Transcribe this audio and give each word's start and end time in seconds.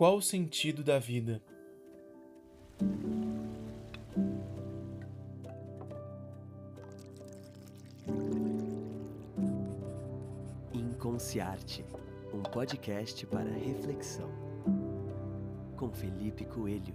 Qual 0.00 0.16
o 0.16 0.22
sentido 0.22 0.82
da 0.82 0.98
vida? 0.98 1.42
Inconsciarte, 10.72 11.84
um 12.32 12.42
podcast 12.44 13.26
para 13.26 13.50
reflexão. 13.50 14.30
Com 15.76 15.92
Felipe 15.92 16.46
Coelho. 16.46 16.94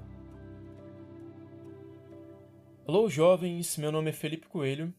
Alô, 2.87 3.07
jovens, 3.07 3.77
meu 3.77 3.91
nome 3.91 4.09
é 4.09 4.13
Felipe 4.13 4.47
Coelho 4.47 4.91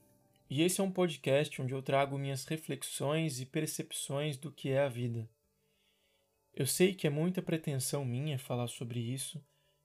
e 0.49 0.63
esse 0.63 0.81
é 0.81 0.85
um 0.85 0.93
podcast 0.93 1.61
onde 1.61 1.75
eu 1.75 1.83
trago 1.83 2.17
minhas 2.17 2.45
reflexões 2.45 3.41
e 3.41 3.47
percepções 3.47 4.37
do 4.37 4.53
que 4.53 4.69
é 4.69 4.85
a 4.85 4.89
vida. 4.89 5.29
Eu 6.57 6.67
sei 6.67 6.95
que 6.95 7.07
é 7.07 7.11
muita 7.11 7.43
pretensão 7.43 8.03
minha 8.03 8.39
falar 8.39 8.67
sobre 8.69 8.99
isso, 8.99 9.45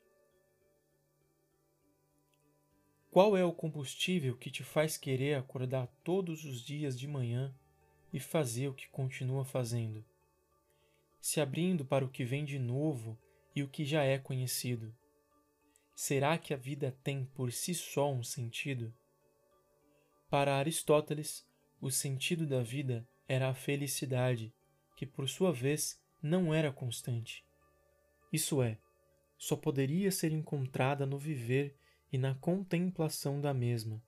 Qual 3.10 3.36
é 3.36 3.44
o 3.44 3.52
combustível 3.52 4.36
que 4.36 4.50
te 4.50 4.64
faz 4.64 4.96
querer 4.96 5.34
acordar 5.34 5.86
todos 6.02 6.44
os 6.44 6.60
dias 6.60 6.98
de 6.98 7.06
manhã 7.06 7.54
e 8.14 8.20
fazer 8.20 8.68
o 8.68 8.74
que 8.74 8.86
continua 8.90 9.44
fazendo, 9.44 10.04
se 11.20 11.40
abrindo 11.40 11.84
para 11.84 12.04
o 12.04 12.08
que 12.08 12.24
vem 12.24 12.44
de 12.44 12.60
novo 12.60 13.18
e 13.56 13.60
o 13.60 13.68
que 13.68 13.84
já 13.84 14.04
é 14.04 14.20
conhecido. 14.20 14.94
Será 15.96 16.38
que 16.38 16.54
a 16.54 16.56
vida 16.56 16.96
tem 17.02 17.24
por 17.24 17.50
si 17.50 17.74
só 17.74 18.12
um 18.12 18.22
sentido? 18.22 18.94
Para 20.30 20.54
Aristóteles, 20.54 21.44
o 21.80 21.90
sentido 21.90 22.46
da 22.46 22.62
vida 22.62 23.04
era 23.26 23.48
a 23.48 23.54
felicidade, 23.54 24.54
que 24.96 25.04
por 25.04 25.28
sua 25.28 25.52
vez 25.52 26.00
não 26.22 26.54
era 26.54 26.72
constante. 26.72 27.44
Isso 28.32 28.62
é, 28.62 28.78
só 29.36 29.56
poderia 29.56 30.12
ser 30.12 30.30
encontrada 30.30 31.04
no 31.04 31.18
viver 31.18 31.76
e 32.12 32.18
na 32.18 32.36
contemplação 32.36 33.40
da 33.40 33.52
mesma. 33.52 34.00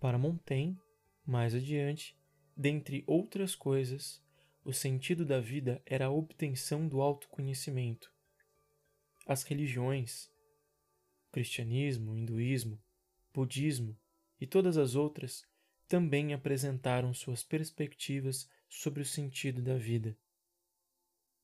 Para 0.00 0.16
Montaigne, 0.16 0.80
mais 1.26 1.54
adiante, 1.54 2.16
Dentre 2.60 3.04
outras 3.06 3.54
coisas, 3.54 4.20
o 4.64 4.72
sentido 4.72 5.24
da 5.24 5.38
vida 5.38 5.80
era 5.86 6.06
a 6.06 6.10
obtenção 6.10 6.88
do 6.88 7.00
autoconhecimento. 7.00 8.12
As 9.24 9.44
religiões, 9.44 10.28
cristianismo, 11.30 12.16
hinduísmo, 12.16 12.82
budismo 13.32 13.96
e 14.40 14.46
todas 14.46 14.76
as 14.76 14.96
outras 14.96 15.46
também 15.86 16.34
apresentaram 16.34 17.14
suas 17.14 17.44
perspectivas 17.44 18.50
sobre 18.68 19.02
o 19.02 19.06
sentido 19.06 19.62
da 19.62 19.76
vida. 19.76 20.18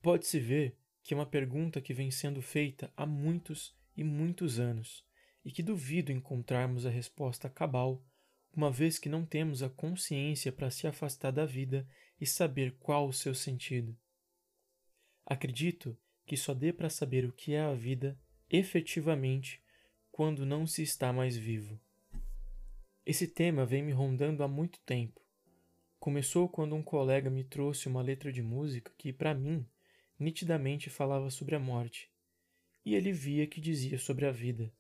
Pode-se 0.03 0.41
ver 0.41 0.77
que 1.01 1.15
é 1.15 1.17
uma 1.17 1.25
pergunta 1.25 1.81
que 1.81 1.95
vem 1.95 2.11
sendo 2.11 2.43
feita 2.43 2.93
há 2.97 3.07
muitos 3.07 3.73
e 3.97 4.03
muitos 4.03 4.59
anos 4.59 5.07
e 5.45 5.53
que 5.53 5.63
duvido 5.63 6.11
encontrarmos 6.11 6.85
a 6.85 6.91
resposta 6.91 7.49
cabal 7.49 8.05
uma 8.57 8.71
vez 8.71 8.99
que 8.99 9.09
não 9.09 9.27
temos 9.27 9.63
a 9.63 9.69
consciência 9.69 10.53
para 10.53 10.71
se 10.71 10.87
afastar 10.87 11.31
da 11.31 11.45
vida 11.45 11.87
e 12.21 12.27
saber 12.27 12.77
qual 12.79 13.09
o 13.09 13.13
seu 13.13 13.35
sentido. 13.35 13.97
Acredito 15.27 15.99
que 16.27 16.37
só 16.37 16.55
dê 16.55 16.73
para 16.73 16.89
saber 16.89 17.25
o 17.25 17.33
que 17.33 17.55
é 17.55 17.61
a 17.61 17.75
vida 17.75 18.19
efetivamente 18.51 19.63
quando 20.11 20.47
não 20.47 20.67
se 20.67 20.83
está 20.83 21.13
mais 21.13 21.37
vivo. 21.37 21.81
Esse 23.05 23.27
tema 23.27 23.67
vem 23.67 23.83
me 23.83 23.93
rondando 23.93 24.43
há 24.43 24.49
muito 24.49 24.81
tempo. 24.81 25.21
Começou 25.99 26.49
quando 26.49 26.75
um 26.75 26.83
colega 26.83 27.29
me 27.29 27.45
trouxe 27.45 27.89
uma 27.89 28.01
letra 28.01 28.33
de 28.33 28.43
música 28.43 28.93
que, 28.97 29.13
para 29.13 29.35
mim, 29.35 29.67
nitidamente 30.19 30.89
falava 30.89 31.31
sobre 31.31 31.55
a 31.55 31.59
morte, 31.59 32.11
e 32.85 32.95
ele 32.95 33.13
via 33.13 33.47
que 33.47 33.61
dizia 33.61 33.99
sobre 33.99 34.27
a 34.27 34.31
vida. 34.31 34.73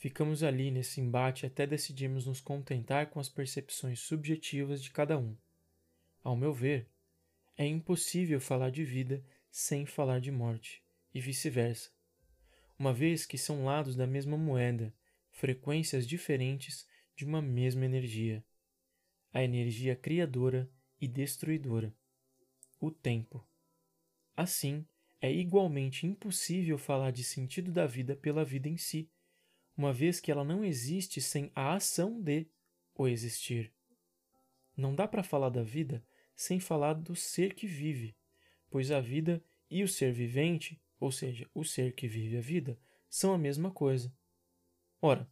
Ficamos 0.00 0.42
ali 0.42 0.70
nesse 0.70 0.98
embate 0.98 1.44
até 1.44 1.66
decidirmos 1.66 2.24
nos 2.24 2.40
contentar 2.40 3.10
com 3.10 3.20
as 3.20 3.28
percepções 3.28 4.00
subjetivas 4.00 4.82
de 4.82 4.90
cada 4.90 5.18
um. 5.18 5.36
Ao 6.24 6.34
meu 6.34 6.54
ver, 6.54 6.88
é 7.54 7.66
impossível 7.66 8.40
falar 8.40 8.70
de 8.70 8.82
vida 8.82 9.22
sem 9.50 9.84
falar 9.84 10.18
de 10.18 10.30
morte, 10.30 10.82
e 11.12 11.20
vice-versa, 11.20 11.90
uma 12.78 12.94
vez 12.94 13.26
que 13.26 13.36
são 13.36 13.66
lados 13.66 13.94
da 13.94 14.06
mesma 14.06 14.38
moeda, 14.38 14.90
frequências 15.32 16.08
diferentes 16.08 16.88
de 17.14 17.26
uma 17.26 17.42
mesma 17.42 17.84
energia, 17.84 18.42
a 19.34 19.44
energia 19.44 19.94
criadora 19.94 20.66
e 20.98 21.06
destruidora, 21.06 21.94
o 22.80 22.90
tempo. 22.90 23.46
Assim, 24.34 24.86
é 25.20 25.30
igualmente 25.30 26.06
impossível 26.06 26.78
falar 26.78 27.10
de 27.10 27.22
sentido 27.22 27.70
da 27.70 27.86
vida 27.86 28.16
pela 28.16 28.46
vida 28.46 28.66
em 28.66 28.78
si 28.78 29.10
uma 29.76 29.92
vez 29.92 30.20
que 30.20 30.30
ela 30.30 30.44
não 30.44 30.64
existe 30.64 31.20
sem 31.20 31.50
a 31.54 31.74
ação 31.74 32.20
de 32.20 32.46
o 32.94 33.08
existir. 33.08 33.72
Não 34.76 34.94
dá 34.94 35.08
para 35.08 35.22
falar 35.22 35.48
da 35.48 35.62
vida 35.62 36.04
sem 36.34 36.60
falar 36.60 36.94
do 36.94 37.14
ser 37.14 37.54
que 37.54 37.66
vive, 37.66 38.16
pois 38.70 38.90
a 38.90 39.00
vida 39.00 39.42
e 39.70 39.82
o 39.82 39.88
ser 39.88 40.12
vivente, 40.12 40.80
ou 40.98 41.12
seja, 41.12 41.48
o 41.54 41.64
ser 41.64 41.94
que 41.94 42.08
vive 42.08 42.38
a 42.38 42.40
vida, 42.40 42.78
são 43.08 43.32
a 43.32 43.38
mesma 43.38 43.70
coisa. 43.70 44.12
Ora, 45.02 45.30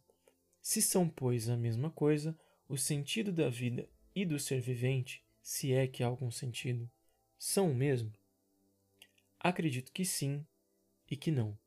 se 0.61 0.81
são, 0.81 1.09
pois, 1.09 1.49
a 1.49 1.57
mesma 1.57 1.89
coisa, 1.89 2.37
o 2.67 2.77
sentido 2.77 3.31
da 3.31 3.49
vida 3.49 3.89
e 4.13 4.25
do 4.25 4.37
ser 4.37 4.61
vivente, 4.61 5.23
se 5.41 5.73
é 5.73 5.87
que 5.87 6.03
há 6.03 6.07
algum 6.07 6.29
sentido, 6.29 6.89
são 7.37 7.71
o 7.71 7.75
mesmo? 7.75 8.13
Acredito 9.39 9.91
que 9.91 10.05
sim 10.05 10.45
e 11.09 11.15
que 11.15 11.31
não. 11.31 11.57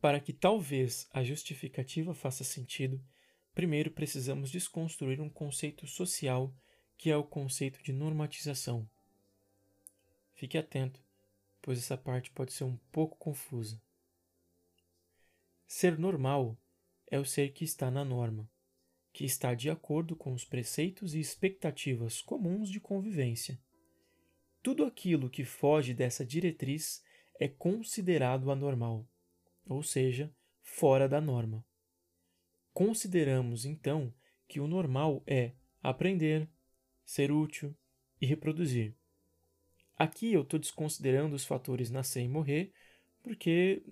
Para 0.00 0.18
que 0.18 0.32
talvez 0.32 1.06
a 1.12 1.22
justificativa 1.22 2.14
faça 2.14 2.42
sentido, 2.42 3.04
primeiro 3.54 3.90
precisamos 3.90 4.50
desconstruir 4.50 5.20
um 5.20 5.28
conceito 5.28 5.86
social 5.86 6.54
que 6.96 7.10
é 7.10 7.16
o 7.16 7.24
conceito 7.24 7.82
de 7.82 7.92
normatização. 7.92 8.88
Fique 10.32 10.56
atento, 10.56 11.04
pois 11.60 11.78
essa 11.78 11.98
parte 11.98 12.30
pode 12.30 12.54
ser 12.54 12.64
um 12.64 12.78
pouco 12.90 13.18
confusa. 13.18 13.80
Ser 15.66 15.98
normal 15.98 16.58
é 17.06 17.18
o 17.18 17.24
ser 17.24 17.52
que 17.52 17.64
está 17.64 17.90
na 17.90 18.04
norma, 18.04 18.50
que 19.12 19.26
está 19.26 19.54
de 19.54 19.68
acordo 19.68 20.16
com 20.16 20.32
os 20.32 20.46
preceitos 20.46 21.14
e 21.14 21.20
expectativas 21.20 22.22
comuns 22.22 22.70
de 22.70 22.80
convivência. 22.80 23.60
Tudo 24.62 24.84
aquilo 24.84 25.28
que 25.28 25.44
foge 25.44 25.92
dessa 25.92 26.24
diretriz 26.24 27.02
é 27.38 27.48
considerado 27.48 28.50
anormal 28.50 29.06
ou 29.66 29.82
seja, 29.82 30.34
fora 30.62 31.08
da 31.08 31.20
norma. 31.20 31.64
Consideramos 32.72 33.64
então 33.64 34.14
que 34.48 34.60
o 34.60 34.66
normal 34.66 35.22
é 35.26 35.52
aprender, 35.82 36.48
ser 37.04 37.30
útil 37.30 37.76
e 38.20 38.26
reproduzir. 38.26 38.94
Aqui 39.96 40.32
eu 40.32 40.42
estou 40.42 40.58
desconsiderando 40.58 41.34
os 41.34 41.44
fatores 41.44 41.90
nascer 41.90 42.22
e 42.22 42.28
morrer, 42.28 42.72
porque 43.22 43.82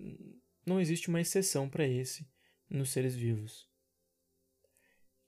não 0.65 0.79
existe 0.79 1.07
uma 1.07 1.21
exceção 1.21 1.69
para 1.69 1.87
esse 1.87 2.27
nos 2.69 2.91
seres 2.91 3.15
vivos. 3.15 3.69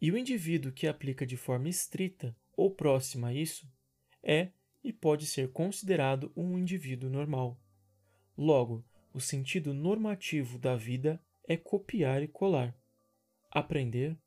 E 0.01 0.11
o 0.11 0.17
indivíduo 0.17 0.71
que 0.71 0.87
aplica 0.87 1.25
de 1.25 1.37
forma 1.37 1.69
estrita 1.69 2.35
ou 2.57 2.73
próxima 2.73 3.27
a 3.27 3.33
isso 3.33 3.71
é 4.23 4.51
e 4.83 4.91
pode 4.91 5.27
ser 5.27 5.51
considerado 5.51 6.31
um 6.35 6.57
indivíduo 6.57 7.09
normal. 7.09 7.59
Logo, 8.35 8.83
o 9.13 9.19
sentido 9.19 9.73
normativo 9.73 10.57
da 10.57 10.75
vida 10.75 11.21
é 11.47 11.57
copiar 11.57 12.23
e 12.23 12.27
colar, 12.27 12.75
aprender 13.49 14.17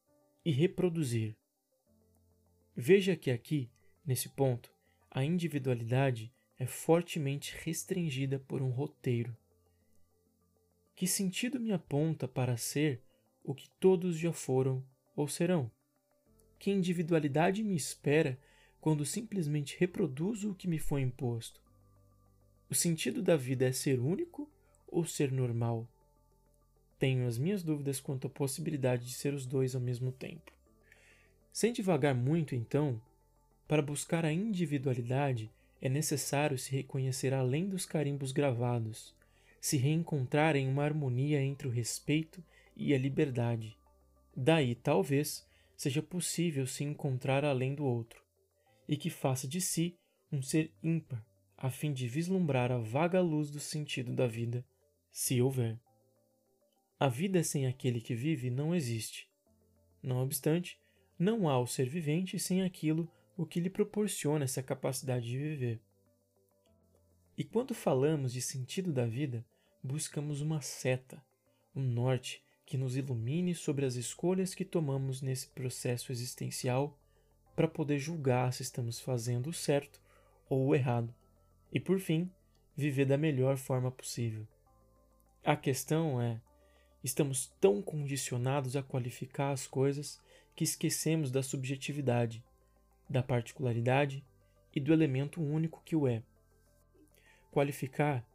e 0.45 0.51
reproduzir. 0.51 1.37
Veja 2.77 3.17
que 3.17 3.31
aqui, 3.31 3.71
nesse 4.05 4.29
ponto, 4.29 4.71
a 5.11 5.25
individualidade 5.25 6.33
é 6.59 6.67
fortemente 6.67 7.55
restringida 7.63 8.39
por 8.39 8.61
um 8.61 8.71
roteiro. 8.71 9.37
Que 10.95 11.07
sentido 11.07 11.59
me 11.59 11.73
aponta 11.73 12.29
para 12.29 12.57
ser 12.57 13.03
o 13.43 13.55
que 13.55 13.69
todos 13.81 14.19
já 14.19 14.33
foram 14.33 14.85
ou 15.17 15.27
serão? 15.27 15.71
Que 16.59 16.71
individualidade 16.71 17.63
me 17.63 17.75
espera 17.75 18.39
quando 18.81 19.05
simplesmente 19.05 19.77
reproduzo 19.79 20.51
o 20.51 20.55
que 20.55 20.69
me 20.69 20.79
foi 20.79 21.01
imposto? 21.01 21.63
O 22.69 22.75
sentido 22.75 23.23
da 23.23 23.37
vida 23.37 23.67
é 23.67 23.73
ser 23.73 23.99
único 23.99 24.51
ou 24.95 25.05
ser 25.05 25.33
normal? 25.33 25.89
Tenho 26.99 27.27
as 27.27 27.37
minhas 27.37 27.63
dúvidas 27.63 28.01
quanto 28.01 28.29
à 28.29 28.31
possibilidade 28.31 29.05
de 29.07 29.13
ser 29.13 29.35
os 29.35 29.45
dois 29.45 29.75
ao 29.75 29.81
mesmo 29.81 30.13
tempo. 30.13 30.53
Sem 31.53 31.73
divagar 31.73 32.15
muito, 32.15 32.55
então, 32.55 33.01
para 33.67 33.83
buscar 33.83 34.25
a 34.25 34.33
individualidade 34.33 35.51
é 35.81 35.89
necessário 35.89 36.57
se 36.57 36.71
reconhecer 36.71 37.35
além 37.35 37.69
dos 37.69 37.85
carimbos 37.85 38.33
gravados, 38.33 39.15
se 39.61 39.77
reencontrar 39.77 40.57
em 40.57 40.69
uma 40.69 40.85
harmonia 40.85 41.43
entre 41.43 41.69
o 41.69 41.71
respeito 41.71 42.43
e 42.77 42.95
a 42.95 42.99
liberdade. 42.99 43.77
Daí, 44.37 44.75
talvez, 44.75 45.47
seja 45.77 46.03
possível 46.03 46.67
se 46.67 46.85
encontrar 46.85 47.45
além 47.45 47.75
do 47.75 47.85
outro, 47.85 48.23
e 48.89 48.97
que 48.97 49.11
faça 49.11 49.47
de 49.47 49.61
si 49.61 49.99
um 50.31 50.43
ser 50.43 50.73
ímpar, 50.83 51.25
a 51.57 51.71
fim 51.71 51.93
de 51.93 52.09
vislumbrar 52.09 52.73
a 52.73 52.79
vaga 52.79 53.21
luz 53.21 53.51
do 53.51 53.61
sentido 53.61 54.13
da 54.13 54.27
vida, 54.27 54.65
se 55.15 55.41
houver. 55.41 55.79
A 56.99 57.09
vida 57.09 57.45
sem 57.45 57.69
aquele 57.69 58.01
que 58.01 58.17
vive 58.17 58.51
não 58.51 58.75
existe. 58.75 59.31
Não 60.03 60.21
obstante, 60.21 60.77
não 61.17 61.49
há 61.49 61.57
o 61.61 61.69
ser 61.69 61.89
vivente 61.89 62.37
sem 62.37 62.65
aquilo 62.65 63.09
o 63.37 63.47
que 63.47 63.61
lhe 63.61 63.71
proporciona 63.71 64.45
essa 64.45 64.61
capacidade 64.61 65.27
de 65.27 65.39
viver. 65.39 65.81
E 67.39 67.45
quando 67.45 67.75
falamos 67.75 68.33
de 68.33 68.43
sentido 68.43 68.93
da 68.93 69.07
vida, 69.07 69.47
buscamos 69.81 70.41
uma 70.41 70.61
seta, 70.61 71.25
um 71.77 71.83
norte 71.83 72.43
que 72.67 72.77
nos 72.77 72.97
ilumine 72.97 73.55
sobre 73.55 73.87
as 73.87 73.95
escolhas 73.95 74.53
que 74.53 74.65
tomamos 74.65 75.23
nesse 75.23 75.47
processo 75.47 76.11
existencial 76.11 76.99
para 77.55 77.69
poder 77.69 78.01
julgar 78.01 78.53
se 78.53 78.63
estamos 78.63 78.99
fazendo 78.99 79.51
o 79.51 79.53
certo 79.53 80.01
ou 80.49 80.67
o 80.67 80.75
errado 80.75 81.15
e, 81.73 81.79
por 81.79 82.01
fim, 82.01 82.29
viver 82.77 83.05
da 83.05 83.17
melhor 83.17 83.57
forma 83.57 83.93
possível. 83.93 84.45
A 85.45 85.55
questão 85.55 86.23
é: 86.23 86.41
estamos 87.03 87.53
tão 87.61 87.83
condicionados 87.83 88.77
a 88.77 88.83
qualificar 88.83 89.51
as 89.51 89.67
coisas 89.67 90.19
que 90.57 90.65
esquecemos 90.65 91.31
da 91.31 91.43
subjetividade, 91.43 92.43
da 93.11 93.23
particularidade 93.23 94.25
e 94.75 94.81
do 94.81 94.91
elemento 94.91 95.43
único 95.43 95.83
que 95.85 95.95
o 95.95 96.09
é. 96.09 96.23
Qualificar 97.53 98.27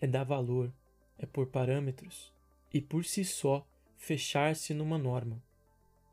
é 0.00 0.06
dar 0.06 0.24
valor, 0.24 0.72
é 1.18 1.26
pôr 1.26 1.48
parâmetros 1.48 2.32
e, 2.72 2.80
por 2.80 3.04
si 3.04 3.26
só, 3.26 3.66
fechar-se 3.98 4.72
numa 4.72 4.96
norma. 4.96 5.42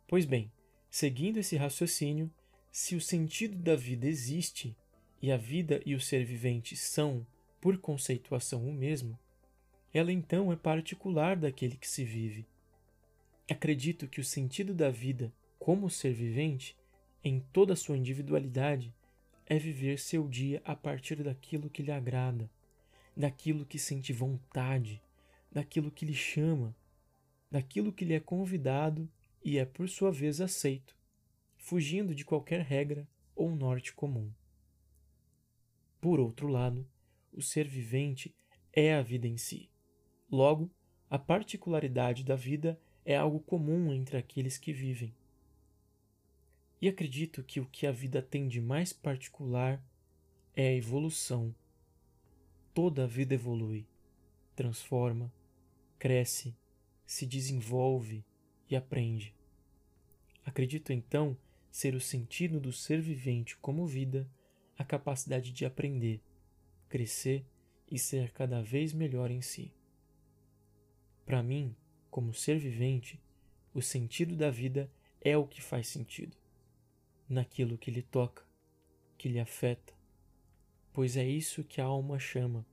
Pois 0.06 0.26
bem, 0.26 0.52
seguindo 0.90 1.38
esse 1.38 1.56
raciocínio, 1.56 2.30
se 2.70 2.94
o 2.94 3.00
sentido 3.00 3.58
da 3.58 3.78
vida 3.78 4.06
existe 4.06 4.76
e 5.22 5.32
a 5.32 5.38
vida 5.38 5.82
e 5.86 5.96
o 5.96 6.02
ser 6.02 6.26
vivente 6.26 6.76
são, 6.76 7.26
por 7.62 7.78
conceituação, 7.78 8.68
o 8.68 8.74
mesmo, 8.74 9.18
ela 9.94 10.12
então 10.12 10.52
é 10.52 10.56
particular 10.56 11.36
daquele 11.36 11.76
que 11.76 11.88
se 11.88 12.04
vive. 12.04 12.48
Acredito 13.50 14.08
que 14.08 14.22
o 14.22 14.24
sentido 14.24 14.74
da 14.74 14.90
vida, 14.90 15.34
como 15.60 15.90
ser 15.90 16.14
vivente, 16.14 16.78
em 17.24 17.40
toda 17.52 17.74
a 17.74 17.76
sua 17.76 17.98
individualidade, 17.98 18.94
é 19.46 19.58
viver 19.60 20.00
seu 20.00 20.28
dia 20.28 20.62
a 20.64 20.76
partir 20.76 21.22
daquilo 21.22 21.70
que 21.70 21.84
lhe 21.84 21.92
agrada, 21.92 22.50
daquilo 23.16 23.66
que 23.66 23.78
sente 23.78 24.14
vontade, 24.14 25.02
daquilo 25.52 25.92
que 25.92 26.06
lhe 26.06 26.14
chama, 26.14 26.76
daquilo 27.50 27.92
que 27.92 28.06
lhe 28.06 28.14
é 28.14 28.20
convidado 28.20 29.10
e 29.44 29.58
é 29.58 29.66
por 29.66 29.90
sua 29.90 30.12
vez 30.12 30.40
aceito, 30.40 30.96
fugindo 31.58 32.16
de 32.16 32.24
qualquer 32.24 32.62
regra 32.62 33.06
ou 33.36 33.54
norte 33.54 33.94
comum. 33.94 34.32
Por 36.00 36.20
outro 36.20 36.48
lado, 36.48 36.88
o 37.34 37.42
ser 37.42 37.68
vivente 37.68 38.34
é 38.74 38.96
a 38.96 39.02
vida 39.02 39.28
em 39.28 39.38
si. 39.38 39.71
Logo, 40.32 40.72
a 41.10 41.20
particularidade 41.20 42.24
da 42.24 42.38
vida 42.38 42.80
é 43.04 43.18
algo 43.18 43.42
comum 43.42 43.92
entre 43.92 44.16
aqueles 44.16 44.58
que 44.58 44.72
vivem. 44.72 45.14
E 46.82 46.88
acredito 46.88 47.44
que 47.44 47.60
o 47.60 47.66
que 47.66 47.86
a 47.86 47.92
vida 47.92 48.22
tem 48.22 48.48
de 48.48 48.62
mais 48.62 48.94
particular 48.94 49.84
é 50.56 50.70
a 50.70 50.74
evolução. 50.74 51.54
Toda 52.74 53.04
a 53.04 53.08
vida 53.08 53.34
evolui, 53.34 53.86
transforma, 54.56 55.32
cresce, 56.00 56.56
se 57.06 57.26
desenvolve 57.26 58.24
e 58.70 58.76
aprende. 58.76 59.36
Acredito 60.46 60.94
então 60.94 61.38
ser 61.70 61.94
o 61.94 62.00
sentido 62.00 62.58
do 62.58 62.72
ser 62.72 63.02
vivente 63.02 63.58
como 63.58 63.86
vida 63.86 64.30
a 64.78 64.86
capacidade 64.86 65.52
de 65.52 65.66
aprender, 65.66 66.22
crescer 66.88 67.46
e 67.90 68.00
ser 68.00 68.32
cada 68.32 68.62
vez 68.62 68.94
melhor 68.94 69.30
em 69.30 69.42
si. 69.42 69.74
Para 71.32 71.42
mim, 71.42 71.74
como 72.10 72.34
ser 72.34 72.60
vivente, 72.60 73.18
o 73.74 73.82
sentido 73.82 74.36
da 74.36 74.52
vida 74.52 74.92
é 75.22 75.38
o 75.38 75.48
que 75.48 75.62
faz 75.62 75.88
sentido, 75.88 76.36
naquilo 77.30 77.78
que 77.78 77.90
lhe 77.90 78.02
toca, 78.02 78.46
que 79.18 79.30
lhe 79.30 79.40
afeta, 79.40 79.94
pois 80.92 81.16
é 81.16 81.26
isso 81.26 81.64
que 81.64 81.80
a 81.80 81.86
alma 81.86 82.20
chama. 82.20 82.66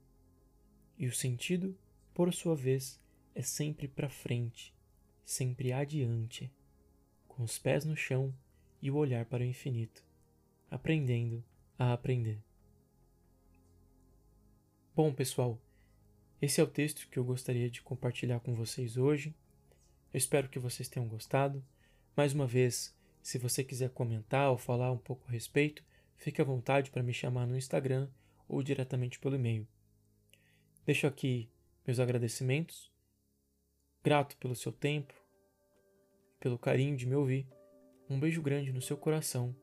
E 0.99 1.07
o 1.07 1.15
sentido, 1.15 1.79
por 2.13 2.35
sua 2.35 2.57
vez, 2.57 3.01
é 3.33 3.43
sempre 3.43 3.87
para 3.87 4.11
frente, 4.11 4.75
sempre 5.25 5.73
adiante, 5.73 6.51
com 7.29 7.45
os 7.45 7.61
pés 7.61 7.85
no 7.85 7.97
chão 7.97 8.35
e 8.83 8.91
o 8.91 8.97
olhar 8.97 9.25
para 9.25 9.45
o 9.45 9.47
infinito, 9.47 10.05
aprendendo 10.69 11.45
a 11.79 11.93
aprender. 11.93 12.43
Bom, 14.97 15.15
pessoal, 15.15 15.63
esse 16.41 16.61
é 16.61 16.65
o 16.65 16.67
texto 16.67 17.09
que 17.09 17.19
eu 17.19 17.25
gostaria 17.25 17.71
de 17.71 17.83
compartilhar 17.83 18.41
com 18.41 18.55
vocês 18.55 18.97
hoje. 18.97 19.35
Eu 20.13 20.19
espero 20.19 20.49
que 20.49 20.59
vocês 20.59 20.89
tenham 20.89 21.09
gostado. 21.09 21.65
Mais 22.17 22.33
uma 22.33 22.47
vez, 22.47 22.95
se 23.23 23.39
você 23.39 23.63
quiser 23.65 23.91
comentar 23.91 24.51
ou 24.51 24.59
falar 24.59 24.93
um 24.93 24.99
pouco 24.99 25.25
a 25.29 25.33
respeito, 25.33 25.85
fique 26.17 26.41
à 26.41 26.45
vontade 26.45 26.91
para 26.91 27.03
me 27.03 27.13
chamar 27.13 27.47
no 27.47 27.57
Instagram 27.57 28.09
ou 28.49 28.63
diretamente 28.63 29.19
pelo 29.19 29.35
e-mail. 29.35 29.67
Deixo 30.87 31.07
aqui 31.07 31.51
meus 31.87 32.01
agradecimentos 32.01 32.91
Grato 34.03 34.37
pelo 34.37 34.55
seu 34.55 34.73
tempo, 34.73 35.13
pelo 36.39 36.59
carinho 36.59 36.97
de 36.97 37.05
me 37.05 37.15
ouvir. 37.15 37.47
Um 38.09 38.19
beijo 38.19 38.41
grande 38.41 38.73
no 38.73 38.81
seu 38.81 38.97
coração 38.97 39.55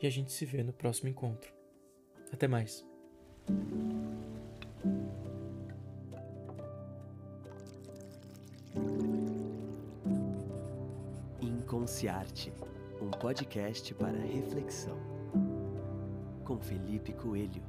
e 0.00 0.06
a 0.06 0.10
gente 0.10 0.32
se 0.32 0.44
vê 0.44 0.62
no 0.62 0.72
próximo 0.72 1.08
encontro. 1.08 1.52
Até 2.32 2.48
mais. 2.48 2.84
Inconsciarte, 11.76 12.50
um 13.02 13.10
podcast 13.10 13.92
para 13.92 14.16
reflexão. 14.18 14.98
Com 16.42 16.58
Felipe 16.58 17.12
Coelho. 17.12 17.62